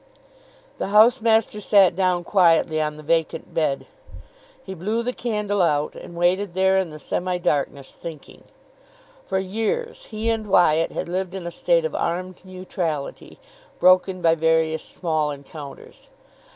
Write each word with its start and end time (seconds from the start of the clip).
The 0.79 0.87
house 0.87 1.21
master 1.21 1.61
sat 1.61 1.95
down 1.95 2.23
quietly 2.23 2.81
on 2.81 2.97
the 2.97 3.03
vacant 3.03 3.53
bed. 3.53 3.85
He 4.63 4.73
blew 4.73 5.03
the 5.03 5.13
candle 5.13 5.61
out, 5.61 5.93
and 5.93 6.15
waited 6.15 6.55
there 6.55 6.75
in 6.75 6.89
the 6.89 6.97
semi 6.97 7.37
darkness, 7.37 7.93
thinking. 7.93 8.45
For 9.27 9.37
years 9.37 10.05
he 10.05 10.27
and 10.31 10.47
Wyatt 10.47 10.91
had 10.91 11.07
lived 11.07 11.35
in 11.35 11.45
a 11.45 11.51
state 11.51 11.85
of 11.85 11.93
armed 11.93 12.43
neutrality, 12.43 13.37
broken 13.79 14.23
by 14.23 14.33
various 14.33 14.81
small 14.83 15.29
encounters. 15.29 16.09